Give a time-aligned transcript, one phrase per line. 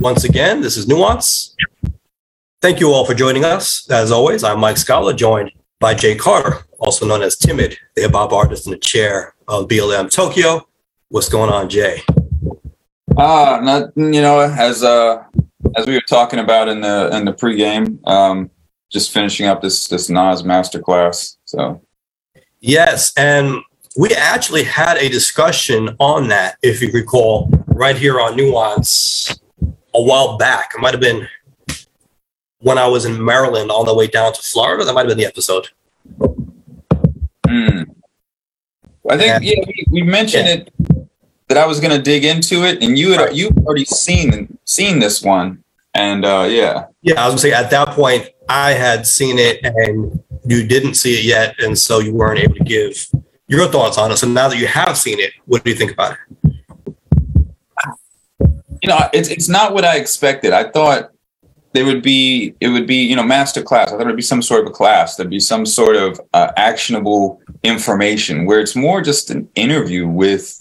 [0.00, 1.54] Once again, this is Nuance.
[2.62, 3.88] Thank you all for joining us.
[3.90, 8.12] As always, I'm Mike Scala, joined by Jay Carter, also known as Timid, the hip
[8.12, 10.66] hop artist in the chair of BLM Tokyo.
[11.10, 12.00] What's going on, Jay?
[13.14, 15.22] Uh, not you know, as uh
[15.76, 18.50] as we were talking about in the in the pregame, um,
[18.90, 21.36] just finishing up this this Nas masterclass.
[21.44, 21.82] So
[22.60, 23.56] yes, and
[23.98, 29.38] we actually had a discussion on that, if you recall, right here on Nuance
[29.94, 30.72] a while back.
[30.74, 31.28] It might have been
[32.58, 34.84] when I was in Maryland on the way down to Florida.
[34.84, 35.68] That might have been the episode.
[37.46, 37.94] Mm.
[39.10, 40.54] I think yeah, we, we mentioned yeah.
[40.54, 41.08] it
[41.48, 43.34] that I was going to dig into it, and you had right.
[43.34, 47.20] you already seen seen this one, and uh, yeah, yeah.
[47.20, 51.14] I was gonna say at that point I had seen it, and you didn't see
[51.18, 53.08] it yet, and so you weren't able to give
[53.48, 54.18] your thoughts on it.
[54.18, 56.18] So now that you have seen it, what do you think about it?
[58.90, 60.52] Know, it's it's not what I expected.
[60.52, 61.10] I thought
[61.72, 63.88] there would be it would be you know master class.
[63.88, 65.14] I thought it'd be some sort of a class.
[65.14, 70.60] There'd be some sort of uh, actionable information where it's more just an interview with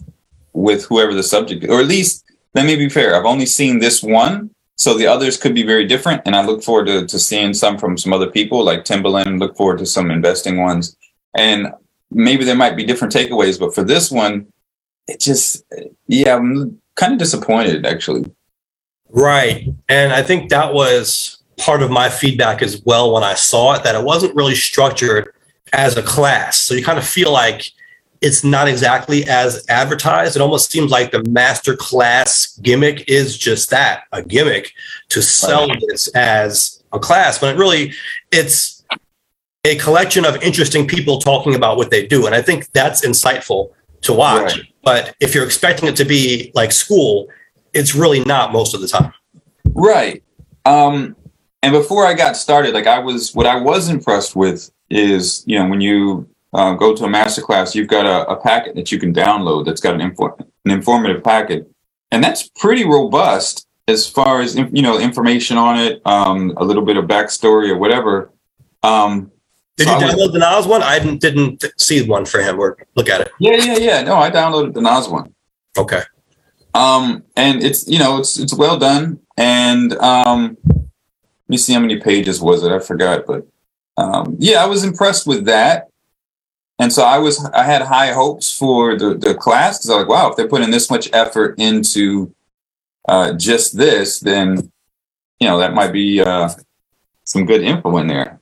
[0.53, 3.15] with whoever the subject, or at least let me be fair.
[3.15, 6.61] I've only seen this one, so the others could be very different, and I look
[6.63, 9.39] forward to, to seeing some from some other people like Timbaland.
[9.39, 10.95] Look forward to some investing ones,
[11.35, 11.73] and
[12.11, 13.59] maybe there might be different takeaways.
[13.59, 14.53] But for this one,
[15.07, 15.63] it just
[16.05, 18.29] yeah, I'm kind of disappointed actually.
[19.09, 23.73] Right, and I think that was part of my feedback as well when I saw
[23.73, 25.33] it that it wasn't really structured
[25.73, 26.57] as a class.
[26.57, 27.71] So you kind of feel like
[28.21, 30.35] it's not exactly as advertised.
[30.35, 34.73] It almost seems like the master class gimmick is just that a gimmick
[35.09, 35.83] to sell right.
[35.87, 37.93] this as a class, but it really
[38.31, 38.83] it's
[39.65, 42.25] a collection of interesting people talking about what they do.
[42.25, 44.57] And I think that's insightful to watch.
[44.57, 44.73] Right.
[44.83, 47.27] But if you're expecting it to be like school,
[47.73, 49.13] it's really not most of the time.
[49.73, 50.23] Right.
[50.65, 51.15] Um,
[51.61, 55.59] and before I got started, like I was, what I was impressed with is, you
[55.59, 58.99] know, when you uh, go to a masterclass, you've got a, a, packet that you
[58.99, 61.69] can download that's got an, info- an informative packet,
[62.11, 66.83] and that's pretty robust as far as you know information on it, um, a little
[66.83, 68.31] bit of backstory or whatever.
[68.83, 69.31] Um,
[69.79, 70.83] Did so you download was, the Nas one?
[70.83, 73.31] I didn't didn't see one for him or look at it.
[73.39, 74.01] Yeah, yeah, yeah.
[74.01, 75.33] No, I downloaded the Nas one.
[75.77, 76.01] Okay.
[76.73, 80.83] Um, and it's you know it's it's well done, and um, let
[81.47, 82.73] me see how many pages was it?
[82.73, 83.47] I forgot, but
[83.95, 85.87] um, yeah, I was impressed with that.
[86.77, 90.01] And so I was, I had high hopes for the, the class because I was
[90.03, 92.33] like, wow, if they're putting this much effort into
[93.07, 94.71] uh, just this, then,
[95.39, 96.49] you know, that might be uh,
[97.25, 98.38] some good info in there.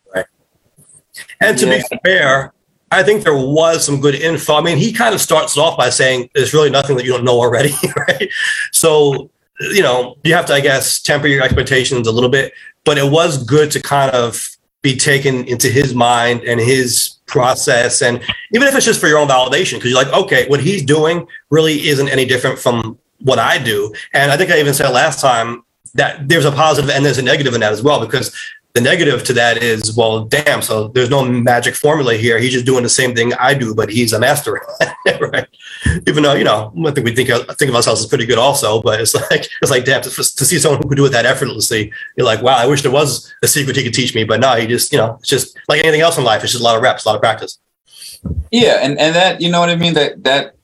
[1.41, 1.81] And to yeah.
[1.89, 2.53] be fair,
[2.91, 4.55] I think there was some good info.
[4.55, 7.25] I mean, he kind of starts off by saying there's really nothing that you don't
[7.25, 7.73] know already,
[8.07, 8.29] right?
[8.71, 9.29] So,
[9.59, 12.53] you know, you have to, I guess, temper your expectations a little bit,
[12.85, 18.01] but it was good to kind of be taken into his mind and his process
[18.01, 18.23] and
[18.53, 21.27] even if it's just for your own validation because you're like okay what he's doing
[21.49, 25.19] really isn't any different from what i do and i think i even said last
[25.19, 25.61] time
[25.95, 28.33] that there's a positive and there's a negative in that as well because
[28.77, 32.37] the negative to that is well damn so there's no magic formula here.
[32.37, 34.61] He's just doing the same thing i do but he's a master.
[35.19, 35.47] Right.
[36.05, 38.81] Even though you know i think we think think of ourselves as pretty good also
[38.81, 41.25] but it's like it's like damn to, to see someone who could do it that
[41.25, 44.39] effortlessly you're like wow i wish there was a secret he could teach me but
[44.39, 46.63] no he just you know it's just like anything else in life it's just a
[46.63, 47.57] lot of reps a lot of practice.
[48.51, 49.93] Yeah and and that you know what i mean?
[49.93, 50.55] That that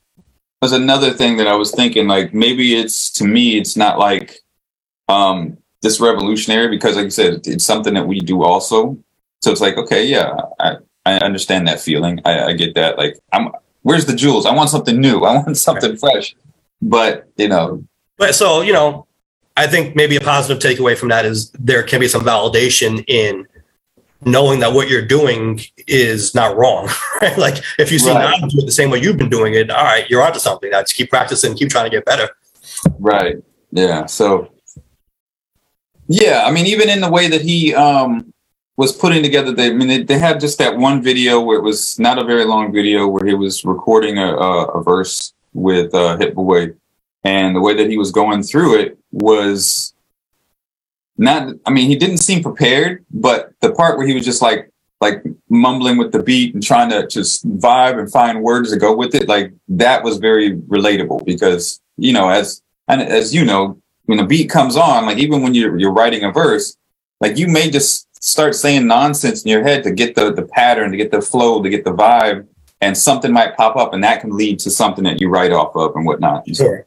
[0.62, 4.40] was another thing that i was thinking like maybe it's to me it's not like
[5.08, 8.98] um this revolutionary because like you said it's something that we do also
[9.42, 13.16] so it's like okay yeah i i understand that feeling i, I get that like
[13.32, 13.52] i'm
[13.84, 14.46] where's the jewels?
[14.46, 15.20] I want something new.
[15.20, 16.34] I want something fresh.
[16.82, 17.84] But you know,
[18.18, 19.06] but so you know,
[19.56, 23.46] I think maybe a positive takeaway from that is there can be some validation in
[24.26, 26.88] knowing that what you're doing is not wrong.
[27.22, 27.38] Right?
[27.38, 28.38] Like if you see right.
[28.38, 30.68] now do it the same way you've been doing it, all right, you're onto something.
[30.68, 32.28] Now just keep practicing, keep trying to get better.
[32.98, 33.36] Right.
[33.70, 34.04] Yeah.
[34.06, 34.50] So
[36.06, 38.32] yeah, I mean, even in the way that he um
[38.76, 41.62] was putting together the, I mean, they, they, had just that one video where it
[41.62, 45.94] was not a very long video where he was recording a, a, a verse with
[45.94, 46.70] uh, Hit Boy.
[47.22, 49.94] And the way that he was going through it was
[51.16, 54.70] not, I mean, he didn't seem prepared, but the part where he was just like,
[55.00, 58.94] like mumbling with the beat and trying to just vibe and find words to go
[58.94, 63.80] with it, like that was very relatable because, you know, as, and as you know,
[64.06, 66.76] when the beat comes on, like even when you're, you're writing a verse,
[67.20, 70.90] like you may just start saying nonsense in your head to get the the pattern,
[70.90, 72.46] to get the flow, to get the vibe,
[72.80, 75.74] and something might pop up, and that can lead to something that you write off
[75.76, 76.44] of and whatnot.
[76.54, 76.86] Sure.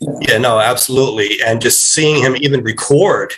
[0.00, 0.12] Yeah.
[0.28, 1.40] yeah, no, absolutely.
[1.42, 3.34] And just seeing him even record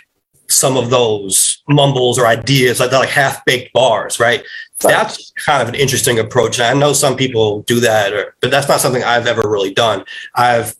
[0.49, 4.39] some of those mumbles or ideas, like like half baked bars, right?
[4.83, 4.91] right?
[4.91, 6.59] That's kind of an interesting approach.
[6.59, 9.73] And I know some people do that, or, but that's not something I've ever really
[9.73, 10.03] done.
[10.35, 10.75] I've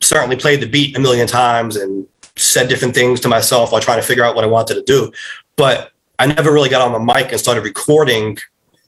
[0.00, 2.06] certainly played the beat a million times and
[2.36, 5.12] said different things to myself while trying to figure out what I wanted to do.
[5.56, 8.38] But I never really got on the mic and started recording.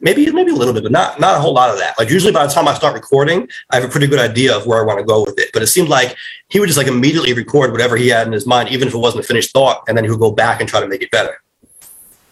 [0.03, 1.99] Maybe maybe a little bit, but not not a whole lot of that.
[1.99, 4.67] Like usually by the time I start recording, I have a pretty good idea of
[4.67, 5.51] where I want to go with it.
[5.53, 6.17] But it seemed like
[6.49, 8.99] he would just like immediately record whatever he had in his mind, even if it
[8.99, 11.11] wasn't a finished thought, and then he would go back and try to make it
[11.11, 11.43] better.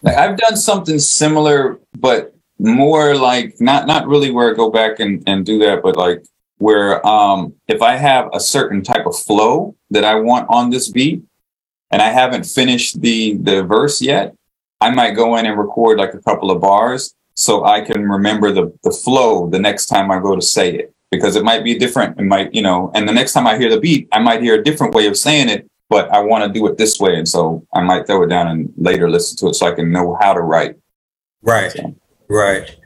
[0.04, 5.22] I've done something similar, but more like not not really where I go back and,
[5.26, 6.24] and do that, but like
[6.58, 10.88] where um if I have a certain type of flow that I want on this
[10.88, 11.22] beat
[11.90, 14.34] and I haven't finished the the verse yet,
[14.80, 18.52] I might go in and record like a couple of bars so I can remember
[18.52, 21.78] the the flow the next time I go to say it because it might be
[21.78, 22.18] different.
[22.18, 24.60] It might, you know, and the next time I hear the beat, I might hear
[24.60, 27.16] a different way of saying it, but I want to do it this way.
[27.16, 29.90] And so I might throw it down and later listen to it so I can
[29.90, 30.76] know how to write.
[31.42, 31.72] Right.
[31.72, 31.94] So,
[32.28, 32.76] right.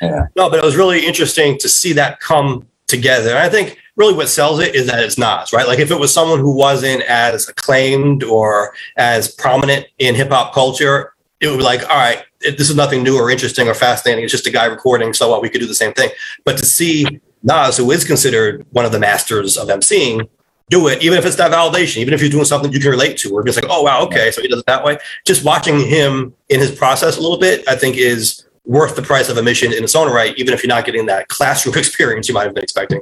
[0.00, 0.26] Yeah.
[0.36, 3.30] No, but it was really interesting to see that come together.
[3.30, 5.66] And I think really what sells it is that it's Nas, right?
[5.66, 10.54] Like if it was someone who wasn't as acclaimed or as prominent in hip hop
[10.54, 14.24] culture, it would be like, all right, this is nothing new or interesting or fascinating.
[14.24, 15.12] It's just a guy recording.
[15.12, 15.42] So what?
[15.42, 16.10] We could do the same thing.
[16.44, 20.28] But to see Nas, who is considered one of the masters of emceeing,
[20.68, 23.16] do it, even if it's that validation, even if you're doing something you can relate
[23.18, 24.98] to, or it's like, oh wow, okay, so he does it that way.
[25.24, 29.28] Just watching him in his process a little bit, I think is worth the price
[29.28, 32.34] of admission in its own right, even if you're not getting that classroom experience you
[32.34, 33.00] might have been expecting.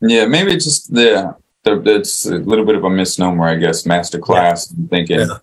[0.00, 3.86] Yeah, maybe it's just the, the it's a little bit of a misnomer, I guess.
[3.86, 4.86] Master class, yeah.
[4.88, 5.38] thinking, yeah.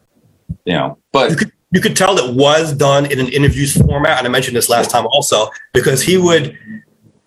[0.65, 4.19] you know, but you could, you could tell it was done in an interviews format,
[4.19, 6.57] and I mentioned this last time also because he would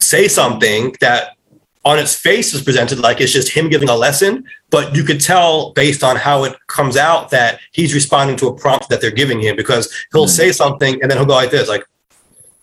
[0.01, 1.37] say something that
[1.85, 5.21] on its face is presented like it's just him giving a lesson, but you could
[5.21, 9.11] tell based on how it comes out that he's responding to a prompt that they're
[9.11, 10.31] giving him because he'll mm-hmm.
[10.31, 11.85] say something and then he'll go like this, like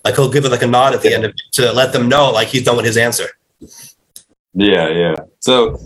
[0.03, 2.09] like he'll give it like a nod at the end of it to let them
[2.09, 3.27] know like he's done with his answer.
[4.53, 5.15] Yeah, yeah.
[5.39, 5.79] So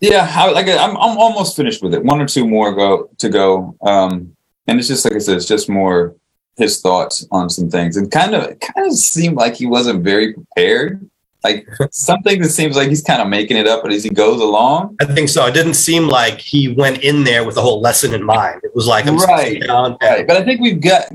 [0.00, 2.04] yeah, I, like I'm I'm almost finished with it.
[2.04, 3.76] One or two more go to go.
[3.82, 4.36] Um,
[4.66, 6.14] and it's just like I said, it's just more
[6.56, 10.32] his thoughts on some things and kind of kind of seemed like he wasn't very
[10.32, 11.10] prepared
[11.44, 14.96] like something that seems like he's kind of making it up as he goes along.
[15.00, 15.44] I think so.
[15.46, 18.62] It didn't seem like he went in there with the whole lesson in mind.
[18.64, 20.26] It was like, I'm right, right.
[20.26, 21.12] But I think we've got,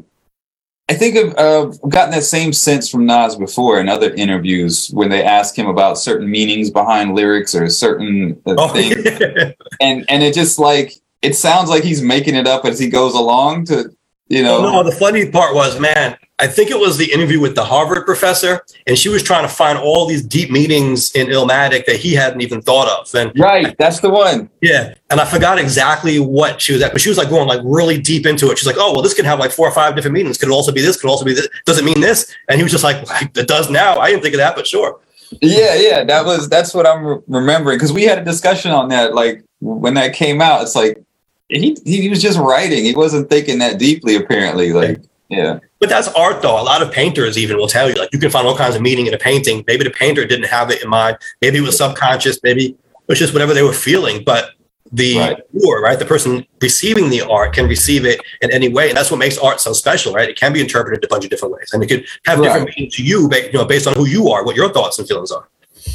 [0.87, 5.09] I think I've uh, gotten that same sense from Nas before in other interviews when
[5.09, 9.51] they ask him about certain meanings behind lyrics or certain uh, oh, things, yeah.
[9.81, 13.13] and and it just like it sounds like he's making it up as he goes
[13.13, 13.91] along to
[14.29, 14.61] you know.
[14.61, 18.05] no, the funny part was, man, I think it was the interview with the Harvard
[18.05, 22.13] professor, and she was trying to find all these deep meanings in Illmatic that he
[22.13, 23.13] hadn't even thought of.
[23.13, 24.49] And right, that's the one.
[24.61, 27.61] Yeah, and I forgot exactly what she was at, but she was like going like
[27.63, 28.57] really deep into it.
[28.57, 30.37] She's like, "Oh, well, this can have like four or five different meanings.
[30.37, 30.99] Could it also be this?
[30.99, 31.47] Could also be this?
[31.65, 33.05] Does it mean this?" And he was just like,
[33.35, 33.99] "It does now.
[33.99, 34.99] I didn't think of that, but sure."
[35.41, 38.89] Yeah, yeah, that was that's what I'm re- remembering because we had a discussion on
[38.89, 39.13] that.
[39.13, 41.03] Like when that came out, it's like
[41.49, 42.83] he he was just writing.
[42.83, 44.71] He wasn't thinking that deeply, apparently.
[44.71, 45.59] Like, yeah.
[45.79, 46.59] But that's art, though.
[46.59, 48.81] A lot of painters even will tell you, like, you can find all kinds of
[48.81, 49.63] meaning in a painting.
[49.67, 51.17] Maybe the painter didn't have it in mind.
[51.41, 52.39] Maybe it was subconscious.
[52.43, 52.77] Maybe it
[53.07, 54.23] was just whatever they were feeling.
[54.23, 54.51] But
[54.91, 55.37] the right.
[55.53, 59.11] viewer, right, the person receiving the art can receive it in any way, and that's
[59.11, 60.29] what makes art so special, right?
[60.29, 62.45] It can be interpreted a bunch of different ways, and it could have right.
[62.45, 65.07] different meaning to you, you know, based on who you are, what your thoughts and
[65.07, 65.47] feelings are.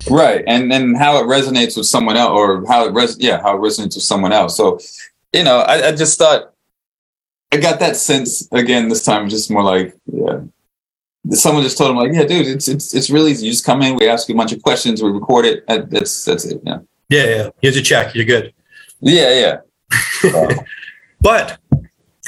[0.09, 3.57] Right, and then how it resonates with someone else, or how it res- yeah, how
[3.57, 4.57] it resonates with someone else.
[4.57, 4.79] So,
[5.33, 6.54] you know, I, I just thought
[7.55, 10.41] I got that sense again this time, just more like, yeah.
[11.31, 13.47] Someone just told him like, yeah, dude, it's it's it's really easy.
[13.47, 15.65] You just come in, we ask you a bunch of questions, we record it.
[15.67, 16.61] That's that's it.
[16.65, 16.79] Yeah.
[17.09, 17.51] Yeah, yeah.
[17.63, 18.15] Here's a check.
[18.15, 18.53] You're good.
[19.01, 19.61] Yeah,
[20.23, 20.49] yeah.
[21.21, 21.59] but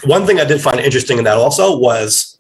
[0.04, 2.38] one thing I did find interesting in that also was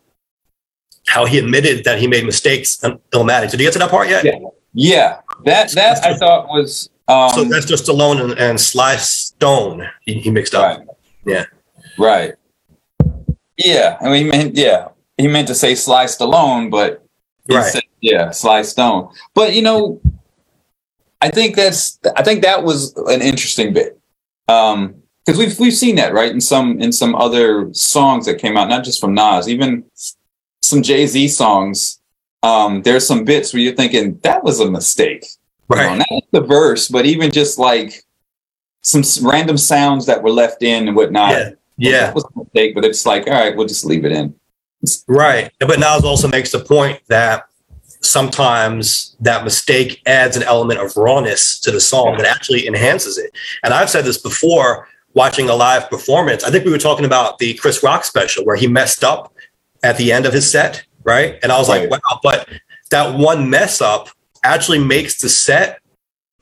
[1.08, 3.50] how he admitted that he made mistakes on Illmatic.
[3.50, 4.24] Did you get to that part yet?
[4.24, 4.38] Yeah.
[4.72, 5.20] Yeah.
[5.44, 10.20] That that I thought was um, so that's just Stallone and, and Sly Stone he,
[10.20, 10.78] he mixed up.
[10.78, 10.88] Right.
[11.26, 11.44] Yeah.
[11.98, 12.34] Right.
[13.56, 17.04] Yeah, I mean, meant, yeah, he meant to say Sly Stallone, but
[17.48, 17.72] he right.
[17.72, 19.12] said, yeah, Sly Stone.
[19.34, 20.00] But you know,
[21.20, 23.98] I think that's I think that was an interesting bit
[24.48, 24.94] um,
[25.24, 28.68] because we've we've seen that right in some in some other songs that came out,
[28.68, 29.84] not just from Nas, even
[30.60, 32.00] some Jay Z songs.
[32.42, 35.24] Um, there's some bits where you're thinking that was a mistake,
[35.68, 35.90] right?
[35.90, 38.04] You know, not the verse, but even just like
[38.82, 41.30] some random sounds that were left in and whatnot.
[41.30, 44.34] Yeah yeah, was a mistake, but it's like, all right, we'll just leave it in.
[45.08, 47.46] Right, but Nas also makes the point that
[48.00, 53.30] sometimes that mistake adds an element of rawness to the song that actually enhances it.
[53.64, 56.44] And I've said this before watching a live performance.
[56.44, 59.34] I think we were talking about the Chris Rock special where he messed up
[59.82, 61.38] at the end of his set, right?
[61.42, 61.90] And I was right.
[61.90, 62.48] like, wow, but
[62.90, 64.08] that one mess up
[64.44, 65.80] actually makes the set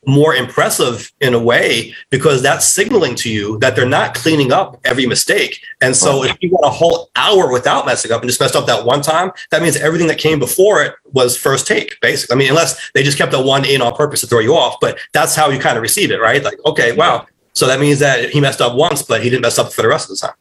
[0.06, 4.80] more impressive in a way because that's signaling to you that they're not cleaning up
[4.84, 5.60] every mistake.
[5.80, 8.66] And so if you want a whole hour without messing up and just messed up
[8.66, 12.34] that one time, that means everything that came before it was first take, basically.
[12.34, 14.78] I mean, unless they just kept that one in on purpose to throw you off,
[14.80, 16.42] but that's how you kind of receive it, right?
[16.42, 17.26] Like, okay, wow.
[17.54, 19.88] So that means that he messed up once, but he didn't mess up for the
[19.88, 20.34] rest of the time.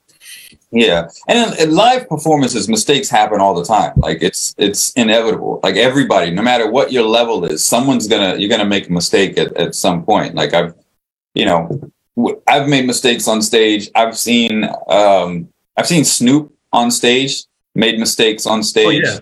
[0.75, 3.93] Yeah, and in live performances, mistakes happen all the time.
[3.97, 5.59] Like it's it's inevitable.
[5.61, 9.37] Like everybody, no matter what your level is, someone's gonna you're gonna make a mistake
[9.37, 10.33] at, at some point.
[10.33, 10.73] Like I've,
[11.35, 11.91] you know,
[12.47, 13.91] I've made mistakes on stage.
[13.93, 17.43] I've seen um I've seen Snoop on stage
[17.75, 19.03] made mistakes on stage.
[19.05, 19.19] Oh,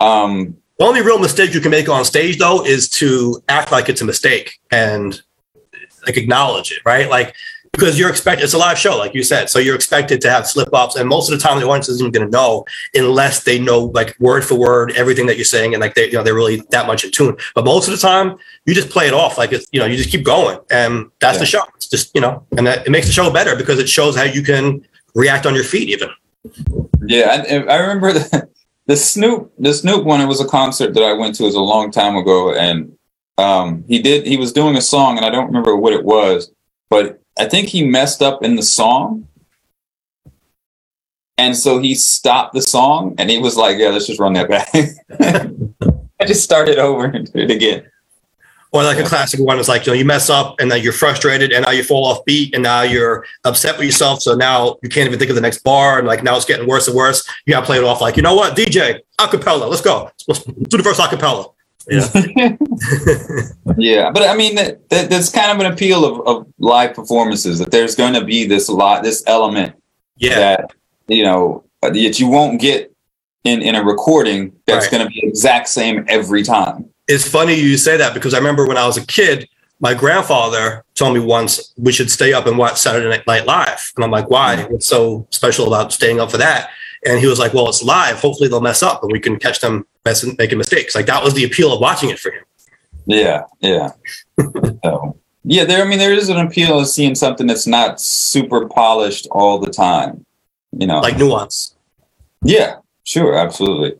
[0.00, 0.22] yeah.
[0.22, 3.88] Um, the only real mistake you can make on stage though is to act like
[3.88, 5.20] it's a mistake and
[6.06, 7.08] like acknowledge it, right?
[7.08, 7.34] Like
[7.72, 10.46] because you're expected it's a live show like you said so you're expected to have
[10.46, 13.58] slip ups and most of the time the audience isn't going to know unless they
[13.58, 16.34] know like word for word everything that you're saying and like they you know they're
[16.34, 17.36] really that much in tune.
[17.54, 18.36] But most of the time
[18.66, 21.36] you just play it off like it's you know you just keep going and that's
[21.36, 21.40] yeah.
[21.40, 21.62] the show.
[21.76, 24.24] It's just you know and that it makes the show better because it shows how
[24.24, 26.08] you can react on your feet even.
[27.06, 28.48] Yeah i, I remember the,
[28.86, 31.60] the snoop the snoop one it was a concert that i went to was a
[31.60, 32.96] long time ago and
[33.36, 36.50] um, he did he was doing a song and i don't remember what it was
[36.88, 39.26] but I think he messed up in the song.
[41.38, 44.48] And so he stopped the song and he was like, yeah, let's just run that
[44.48, 44.68] back.
[46.20, 47.90] I just started over and did it again.
[48.72, 50.92] Or like a classic one is like, you know, you mess up and then you're
[50.92, 54.20] frustrated and now you fall off beat and now you're upset with yourself.
[54.20, 55.98] So now you can't even think of the next bar.
[55.98, 57.28] And like now it's getting worse and worse.
[57.46, 60.10] You got to play it off like, you know what, DJ, acapella, let's go.
[60.28, 61.52] Let's do the first acapella.
[61.90, 62.06] Yeah.
[63.76, 67.58] yeah, but I mean, that, that, that's kind of an appeal of, of live performances
[67.58, 69.74] that there's going to be this lot, this element,
[70.16, 70.72] yeah, that
[71.08, 72.94] you know that you won't get
[73.42, 74.92] in in a recording that's right.
[74.92, 76.88] going to be exact same every time.
[77.08, 79.48] It's funny you say that because I remember when I was a kid,
[79.80, 84.04] my grandfather told me once we should stay up and watch Saturday Night Live, and
[84.04, 84.56] I'm like, why?
[84.56, 84.74] Mm-hmm.
[84.74, 86.70] What's so special about staying up for that?
[87.04, 88.20] And he was like, well, it's live.
[88.20, 90.94] Hopefully they'll mess up and we can catch them making mistakes.
[90.94, 92.44] Like that was the appeal of watching it for him.
[93.06, 93.44] Yeah.
[93.60, 93.90] Yeah.
[94.84, 95.64] so, yeah.
[95.64, 99.58] There, I mean, there is an appeal of seeing something that's not super polished all
[99.58, 100.24] the time,
[100.72, 101.74] you know, like nuance.
[102.42, 103.34] Yeah, sure.
[103.36, 103.98] Absolutely.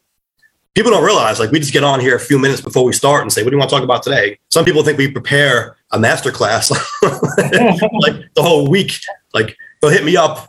[0.75, 3.23] People don't realize, like, we just get on here a few minutes before we start
[3.23, 5.77] and say, "What do you want to talk about today?" Some people think we prepare
[5.91, 6.71] a master class
[7.03, 8.93] like the whole week.
[9.35, 10.49] Like, they'll hit me up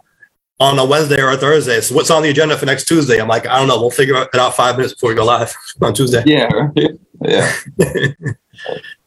[0.62, 1.82] on a Wednesday or a Thursday.
[1.82, 3.20] So what's on the agenda for next Tuesday?
[3.20, 3.82] I'm like, I don't know.
[3.82, 6.22] We'll figure it out five minutes before we go live on Tuesday.
[6.25, 6.50] Yeah.
[7.24, 7.51] Yeah.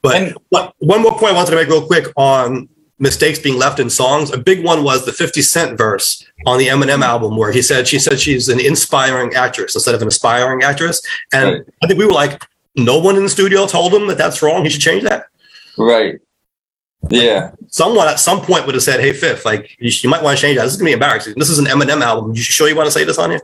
[0.02, 0.36] but and,
[0.78, 2.68] one more point I wanted to make real quick on
[2.98, 4.32] mistakes being left in songs.
[4.32, 7.86] A big one was the 50 Cent verse on the Eminem album where he said,
[7.86, 11.02] she said she's an inspiring actress instead of an aspiring actress.
[11.32, 11.62] And right.
[11.84, 12.42] I think we were like,
[12.76, 14.64] no one in the studio told him that that's wrong.
[14.64, 15.26] He should change that.
[15.78, 16.20] Right.
[17.10, 17.52] Yeah.
[17.68, 20.42] Someone at some point would have said, "Hey, Fifth, like you, you might want to
[20.42, 20.64] change that.
[20.64, 21.34] This is gonna be embarrassing.
[21.36, 22.34] This is an Eminem album.
[22.34, 23.40] You sure you want to say this on here?"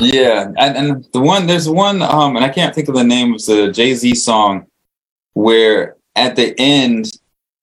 [0.00, 3.34] Yeah, and, and the one there's one, um, and I can't think of the name
[3.34, 4.66] of the Jay Z song
[5.34, 7.12] where at the end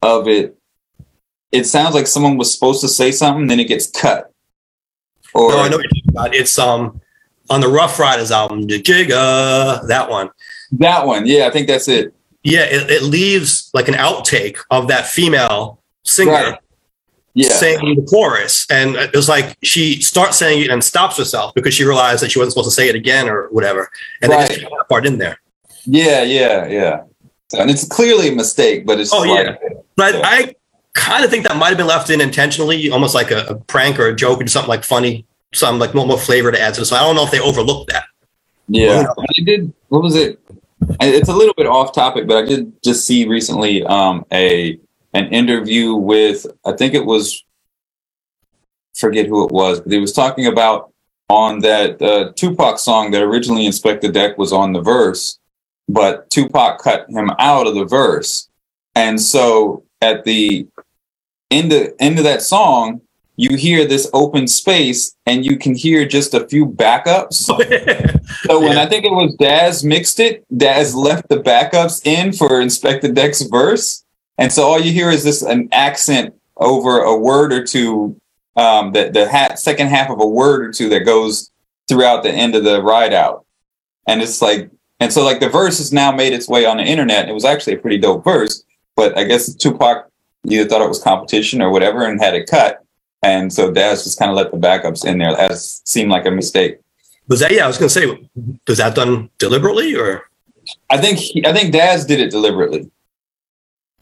[0.04, 0.56] of it,
[1.52, 4.32] it sounds like someone was supposed to say something, then it gets cut.
[5.34, 6.36] Or no, I know what you're talking about.
[6.36, 7.02] It's um
[7.50, 10.30] on the Ruff Ryders album, the Jigga, that one.
[10.74, 12.14] That one, yeah, I think that's it.
[12.44, 16.60] Yeah, it, it leaves like an outtake of that female singer right.
[17.34, 17.50] yeah.
[17.50, 18.68] saying the chorus.
[18.70, 22.22] And uh, it was like she starts saying it and stops herself because she realized
[22.22, 23.90] that she wasn't supposed to say it again or whatever.
[24.22, 24.50] And right.
[24.50, 25.40] they just that part in there.
[25.86, 27.04] Yeah, yeah, yeah.
[27.54, 29.70] And it's clearly a mistake, but it's oh like, yeah.
[29.96, 30.22] But yeah.
[30.24, 30.56] I,
[30.94, 34.00] kind of think that might have been left in intentionally, almost like a, a prank
[34.00, 36.82] or a joke or something like funny, some like more, more flavor to add to
[36.82, 36.90] this.
[36.90, 38.06] So I don't know if they overlooked that.
[38.68, 39.74] Yeah, I did.
[39.90, 40.40] What was it?
[41.02, 44.80] It's a little bit off topic, but I did just see recently um, a
[45.14, 47.44] an interview with I think it was
[48.96, 50.92] forget who it was, but he was talking about
[51.30, 55.40] on that uh, Tupac song that originally Inspectah Deck was on the verse,
[55.88, 58.50] but Tupac cut him out of the verse,
[58.96, 60.68] and so at the
[61.50, 63.02] end of end of that song,
[63.36, 67.34] you hear this open space and you can hear just a few backups.
[68.48, 68.84] so when yeah.
[68.84, 73.42] I think it was Daz mixed it, Daz left the backups in for Inspectah Deck's
[73.44, 74.04] verse.
[74.38, 78.20] And so all you hear is this an accent over a word or two,
[78.56, 81.52] um, the, the ha- second half of a word or two that goes
[81.88, 83.46] throughout the end of the ride out.
[84.08, 86.84] And it's like, And so like the verse has now made its way on the
[86.84, 87.30] internet.
[87.30, 88.64] It was actually a pretty dope verse,
[88.96, 90.10] but I guess Tupac
[90.48, 92.83] either thought it was competition or whatever and had it cut.
[93.24, 96.32] And so Daz just kind of let the backups in there as seemed like a
[96.32, 96.80] mistake.
[97.30, 97.64] Was that yeah?
[97.64, 98.30] I was going to say,
[98.68, 100.30] was that done deliberately or?
[100.90, 102.92] I think he, I think Daz did it deliberately.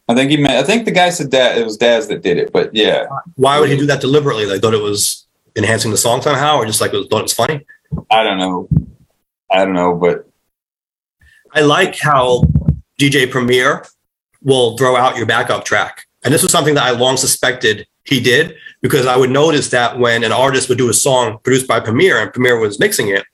[0.08, 0.54] I think he meant.
[0.54, 3.06] I think the guy said that it was Daz that did it, but yeah.
[3.36, 4.44] Why would he do that deliberately?
[4.44, 7.22] They thought it was enhancing the song somehow, or just like it was, thought it
[7.22, 7.64] was funny.
[8.10, 8.68] I don't know.
[9.50, 10.28] I don't know, but
[11.52, 12.42] I like how
[13.00, 13.84] DJ Premier
[14.42, 18.20] will throw out your backup track, and this was something that I long suspected he
[18.20, 21.80] did because I would notice that when an artist would do a song produced by
[21.80, 23.24] Premier and Premier was mixing it,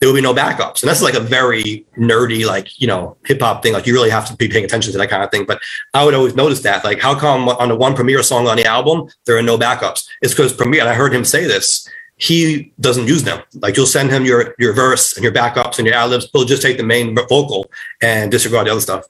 [0.00, 0.82] there would be no backups.
[0.82, 3.72] And that's like a very nerdy, like, you know, hip hop thing.
[3.72, 5.44] Like you really have to be paying attention to that kind of thing.
[5.44, 5.60] But
[5.94, 8.64] I would always notice that, like, how come on the one Premier song on the
[8.64, 10.06] album, there are no backups?
[10.22, 11.88] It's because Premier, and I heard him say this,
[12.18, 13.42] he doesn't use them.
[13.54, 16.28] Like you'll send him your your verse and your backups and your ad libs.
[16.32, 17.70] He'll just take the main vocal
[18.02, 19.06] and disregard the other stuff.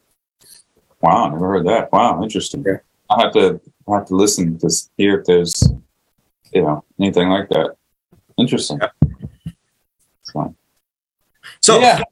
[1.01, 1.91] Wow, I never heard that.
[1.91, 2.65] Wow, interesting.
[2.67, 2.77] Yeah.
[3.11, 3.61] I have to
[3.93, 5.63] Have to listen to hear if there's
[6.53, 7.77] you know anything like that.
[8.37, 8.79] Interesting.
[8.81, 8.91] Yeah.
[10.23, 10.55] So,
[11.61, 12.03] so yeah.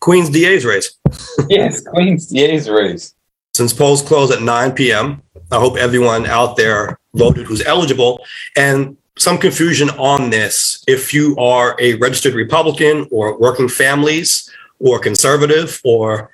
[0.00, 0.96] Queen's DA's race.
[1.48, 3.14] yes, Queen's DA's race.
[3.54, 8.24] Since polls close at 9 p.m., I hope everyone out there voted who's eligible.
[8.56, 10.82] And some confusion on this.
[10.88, 16.30] If you are a registered Republican or working families or conservative or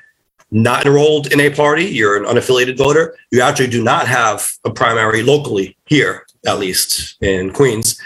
[0.50, 4.70] not enrolled in a party, you're an unaffiliated voter, you actually do not have a
[4.70, 8.00] primary locally here, at least in Queens,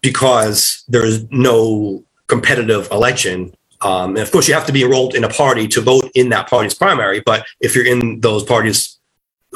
[0.00, 3.54] because there's no competitive election.
[3.80, 6.28] Um, and of course, you have to be enrolled in a party to vote in
[6.30, 7.20] that party's primary.
[7.20, 8.98] But if you're in those parties,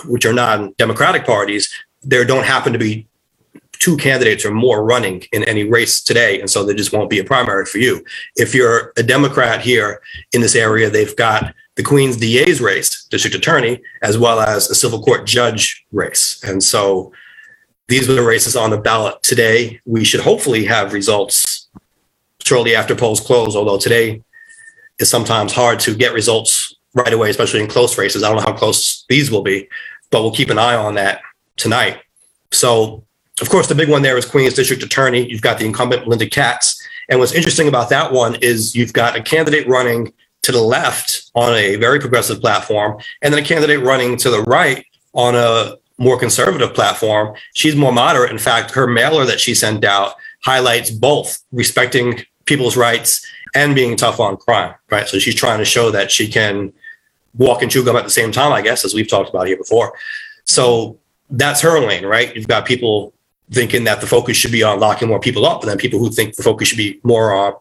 [0.04, 3.06] which are non democratic parties, there don't happen to be
[3.80, 6.38] two candidates or more running in any race today.
[6.38, 8.04] And so there just won't be a primary for you.
[8.36, 10.02] If you're a Democrat here
[10.32, 14.74] in this area, they've got the Queen's DA's race, district attorney, as well as a
[14.74, 16.38] civil court judge race.
[16.44, 17.10] And so
[17.88, 19.80] these were the races on the ballot today.
[19.86, 21.70] We should hopefully have results
[22.44, 24.22] shortly after polls close, although today
[24.98, 28.22] is sometimes hard to get results right away, especially in close races.
[28.22, 29.66] I don't know how close these will be,
[30.10, 31.22] but we'll keep an eye on that
[31.56, 32.02] tonight.
[32.52, 33.04] So
[33.40, 35.26] of course, the big one there is Queens District Attorney.
[35.30, 36.86] You've got the incumbent Melinda Katz.
[37.08, 41.30] And what's interesting about that one is you've got a candidate running to the left
[41.34, 45.76] on a very progressive platform, and then a candidate running to the right on a
[45.98, 47.34] more conservative platform.
[47.54, 48.30] She's more moderate.
[48.30, 53.24] In fact, her mailer that she sent out highlights both respecting people's rights
[53.54, 55.06] and being tough on crime, right?
[55.08, 56.72] So she's trying to show that she can
[57.36, 59.56] walk and chew gum at the same time, I guess, as we've talked about here
[59.56, 59.92] before.
[60.44, 60.98] So
[61.28, 62.34] that's her lane, right?
[62.34, 63.12] You've got people
[63.52, 66.10] thinking that the focus should be on locking more people up, and then people who
[66.10, 67.54] think the focus should be more on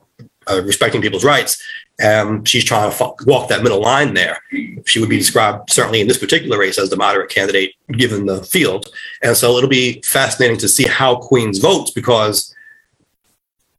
[0.50, 1.62] uh, respecting people's rights.
[2.04, 4.42] Um, she's trying to walk that middle line there.
[4.86, 8.44] She would be described certainly in this particular race as the moderate candidate given the
[8.44, 8.88] field.
[9.22, 12.54] And so it'll be fascinating to see how Queens votes because,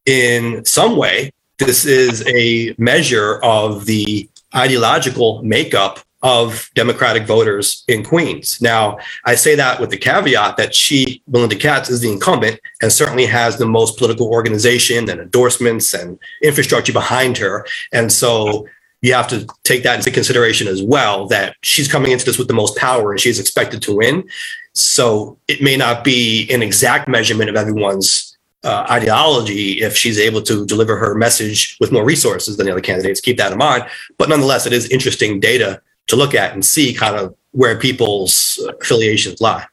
[0.04, 8.04] in some way, this is a measure of the ideological makeup of Democratic voters in
[8.04, 8.60] Queens.
[8.60, 12.92] Now, I say that with the caveat that she, Melinda Katz, is the incumbent and
[12.92, 17.66] certainly has the most political organization and endorsements and infrastructure behind her.
[17.92, 18.66] And so
[19.02, 22.48] you have to take that into consideration as well that she's coming into this with
[22.48, 24.28] the most power and she's expected to win.
[24.74, 30.42] So it may not be an exact measurement of everyone's uh, ideology if she's able
[30.42, 33.20] to deliver her message with more resources than the other candidates.
[33.20, 33.84] Keep that in mind.
[34.18, 38.60] But nonetheless, it is interesting data to look at and see kind of where people's
[38.80, 39.66] affiliations lie.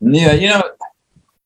[0.00, 0.62] Yeah, you know,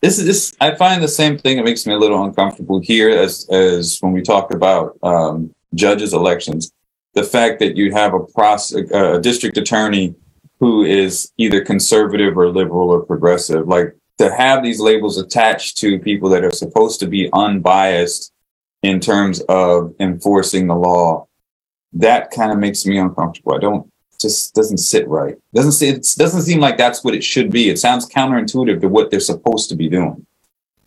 [0.01, 0.57] this is.
[0.61, 1.59] I find the same thing.
[1.59, 6.15] It makes me a little uncomfortable here as as when we talk about um, judges'
[6.15, 6.73] elections.
[7.15, 10.15] The fact that you have a process, a district attorney
[10.61, 15.99] who is either conservative or liberal or progressive, like to have these labels attached to
[15.99, 18.33] people that are supposed to be unbiased
[18.83, 21.27] in terms of enforcing the law
[22.01, 23.55] that kind of makes me uncomfortable.
[23.55, 25.37] I don't just doesn't sit right.
[25.55, 27.69] Doesn't see it doesn't seem like that's what it should be.
[27.69, 30.27] It sounds counterintuitive to what they're supposed to be doing.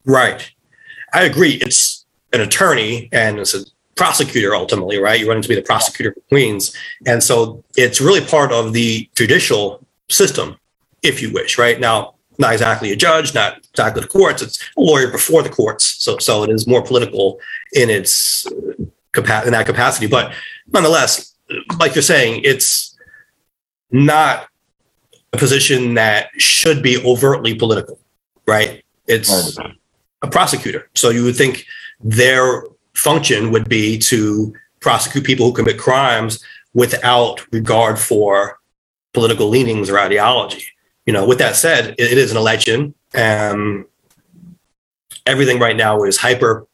[0.06, 0.52] Right.
[1.14, 1.54] I agree.
[1.62, 5.20] It's an attorney and it's a prosecutor ultimately, right?
[5.20, 6.76] You're running to be the prosecutor for Queens.
[7.06, 10.58] And so it's really part of the judicial system,
[11.04, 11.80] if you wish, right?
[11.80, 14.42] Now, not exactly a judge, not exactly the courts.
[14.42, 15.84] It's a lawyer before the courts.
[15.84, 17.40] So so it is more political
[17.74, 18.48] in its
[19.22, 20.08] capa- in that capacity.
[20.08, 20.34] But
[20.72, 21.36] nonetheless,
[21.80, 22.98] like you're saying, it's
[23.92, 24.48] not
[25.34, 28.00] a position that should be overtly political,
[28.48, 28.84] right?
[29.08, 29.58] It's
[30.22, 30.90] a prosecutor.
[30.96, 31.66] So you would think
[32.00, 38.60] their function would be to prosecute people who commit crimes without regard for
[39.14, 40.66] political leanings or ideology.
[41.06, 43.86] You know, with that said, it, it is an election, and
[45.26, 46.68] everything right now is hyper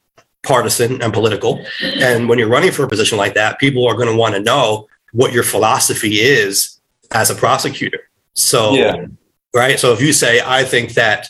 [0.45, 1.65] partisan and political.
[1.81, 4.41] And when you're running for a position like that, people are going to want to
[4.41, 6.79] know what your philosophy is
[7.11, 8.09] as a prosecutor.
[8.33, 9.05] So, yeah.
[9.53, 9.79] right.
[9.79, 11.29] So if you say, I think that,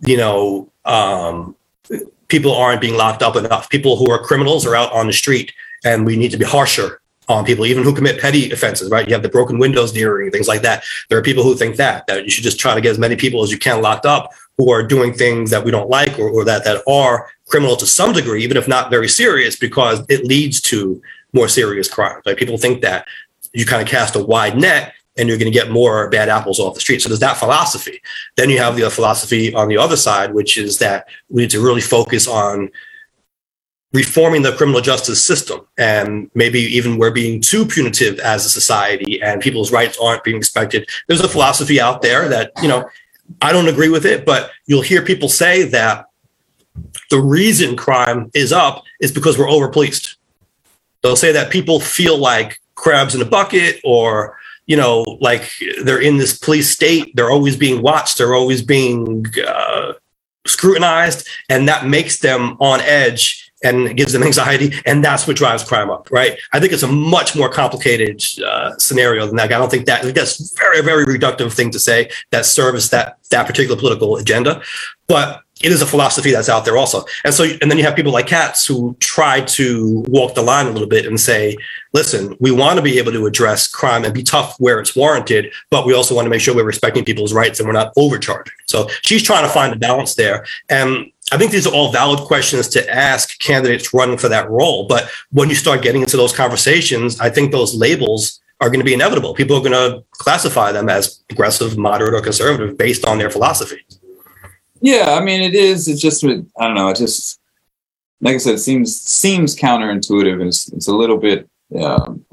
[0.00, 1.54] you know, um,
[2.28, 5.52] people aren't being locked up enough, people who are criminals are out on the street,
[5.84, 9.06] and we need to be harsher on people, even who commit petty offenses, right?
[9.06, 10.82] You have the broken windows theory, things like that.
[11.08, 13.16] There are people who think that, that you should just try to get as many
[13.16, 16.28] people as you can locked up who are doing things that we don't like or,
[16.28, 20.24] or that, that are criminal to some degree, even if not very serious, because it
[20.24, 22.22] leads to more serious crimes.
[22.24, 22.36] Right?
[22.36, 23.06] People think that
[23.52, 26.60] you kind of cast a wide net and you're going to get more bad apples
[26.60, 27.02] off the street.
[27.02, 28.00] So there's that philosophy.
[28.36, 31.60] Then you have the philosophy on the other side, which is that we need to
[31.60, 32.70] really focus on
[33.92, 35.66] reforming the criminal justice system.
[35.76, 40.38] And maybe even we're being too punitive as a society and people's rights aren't being
[40.38, 40.88] respected.
[41.08, 42.88] There's a philosophy out there that, you know,
[43.42, 46.06] I don't agree with it, but you'll hear people say that
[47.10, 50.16] the reason crime is up is because we're overpoliced.
[51.02, 55.50] They'll say that people feel like crabs in a bucket or you know like
[55.82, 59.92] they're in this police state they're always being watched they're always being uh,
[60.46, 65.64] scrutinized and that makes them on edge and gives them anxiety, and that's what drives
[65.64, 66.38] crime up, right?
[66.52, 69.52] I think it's a much more complicated uh, scenario than that.
[69.52, 72.90] I don't think that I think that's very, very reductive thing to say that serves
[72.90, 74.62] that that particular political agenda,
[75.06, 77.04] but it is a philosophy that's out there also.
[77.24, 80.66] And so, and then you have people like Katz who try to walk the line
[80.66, 81.56] a little bit and say,
[81.92, 85.52] listen, we want to be able to address crime and be tough where it's warranted,
[85.70, 88.54] but we also want to make sure we're respecting people's rights and we're not overcharging.
[88.66, 90.46] So she's trying to find a balance there.
[90.70, 94.86] And I think these are all valid questions to ask candidates running for that role.
[94.86, 98.84] But when you start getting into those conversations, I think those labels are going to
[98.84, 99.34] be inevitable.
[99.34, 103.84] People are going to classify them as progressive, moderate, or conservative based on their philosophy.
[104.80, 105.88] Yeah, I mean, it is.
[105.88, 106.88] It's just I don't know.
[106.88, 107.38] It just
[108.20, 111.48] like I said, it seems seems counterintuitive, and it's, it's a little bit
[111.80, 112.24] um,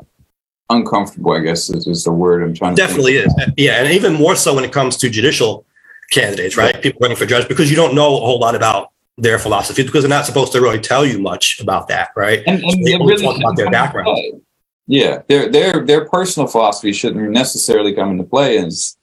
[0.70, 1.34] uncomfortable.
[1.34, 2.82] I guess is, is the word I'm trying to.
[2.82, 3.34] Definitely is.
[3.58, 5.66] Yeah, and even more so when it comes to judicial
[6.12, 6.82] candidates, right?
[6.82, 10.04] People running for judge because you don't know a whole lot about their philosophy because
[10.04, 12.44] they're not supposed to really tell you much about that, right?
[12.46, 14.42] And, and they really talk about their background.
[14.86, 18.58] Yeah, their their their personal philosophy shouldn't necessarily come into play.
[18.58, 18.98] As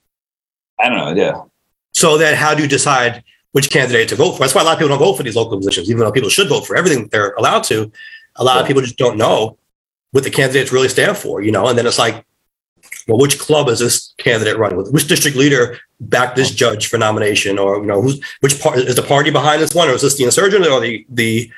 [0.79, 1.43] I don't know, yeah.
[1.93, 3.24] So then, how do you decide
[3.55, 4.41] which candidate to vote for?
[4.41, 6.29] That's why a lot of people don't vote for these local positions, even though people
[6.29, 7.91] should vote for everything they're allowed to.
[8.35, 8.63] A lot yeah.
[8.63, 9.57] of people just don't know
[10.11, 11.69] what the candidates really stand for, you know.
[11.69, 12.25] And then it's like,
[13.07, 14.91] well, which club is this candidate running with?
[14.91, 18.97] Which district leader backed this judge for nomination, or you know, who's which part is
[18.97, 21.49] the party behind this one, or is this the insurgent or the the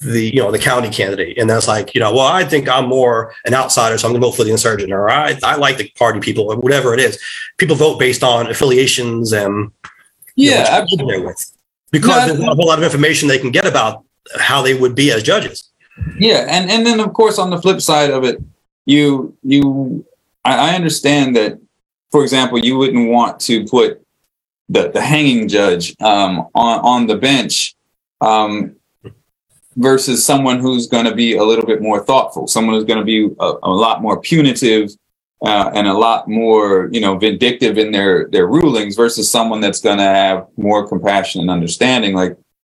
[0.00, 1.38] the you know the county candidate?
[1.38, 4.20] And that's like, you know, well, I think I'm more an outsider, so I'm going
[4.20, 6.98] to vote for the insurgent, or I I like the party people, or whatever it
[6.98, 7.22] is.
[7.56, 9.70] People vote based on affiliations and
[10.36, 11.52] yeah, know, there with
[11.90, 14.04] because no, there's not a whole lot of information they can get about
[14.38, 15.70] how they would be as judges.
[16.18, 18.40] Yeah, and and then of course on the flip side of it,
[18.84, 20.04] you you
[20.46, 21.58] I, I understand that,
[22.10, 24.06] for example, you wouldn't want to put
[24.68, 27.74] the, the hanging judge um, on, on the bench
[28.20, 28.76] um,
[29.76, 33.04] versus someone who's going to be a little bit more thoughtful, someone who's going to
[33.04, 34.90] be a, a, lot more punitive
[35.42, 39.80] uh, and a lot more, you know, vindictive in their their rulings versus someone that's
[39.80, 42.14] going to have more compassion and understanding.
[42.14, 42.36] Like,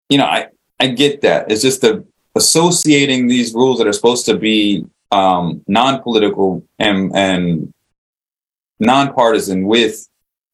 [0.08, 0.48] you know, I
[0.80, 1.50] I get that.
[1.50, 7.72] It's just the associating these rules that are supposed to be um, non-political and and
[8.80, 10.08] nonpartisan with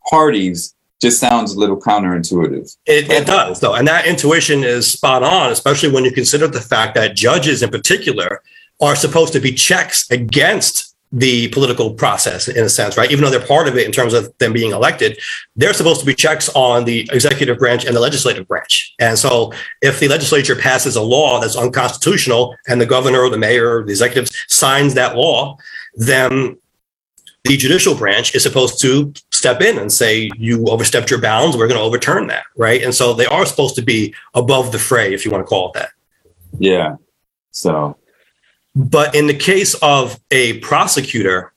[0.08, 2.76] parties just sounds a little counterintuitive.
[2.86, 6.60] It, it does, though, and that intuition is spot on, especially when you consider the
[6.60, 8.42] fact that judges, in particular,
[8.80, 13.12] are supposed to be checks against the political process in a sense, right?
[13.12, 15.16] Even though they're part of it in terms of them being elected,
[15.54, 18.92] they're supposed to be checks on the executive branch and the legislative branch.
[18.98, 23.38] And so if the legislature passes a law that's unconstitutional and the governor or the
[23.38, 25.56] mayor or the executive signs that law,
[25.94, 26.58] then
[27.44, 31.68] the judicial branch is supposed to step in and say, you overstepped your bounds, we're
[31.68, 32.82] going to overturn that, right?
[32.82, 35.68] And so they are supposed to be above the fray, if you want to call
[35.68, 35.90] it that.
[36.58, 36.96] Yeah.
[37.52, 37.96] So
[38.74, 41.52] but in the case of a prosecutor,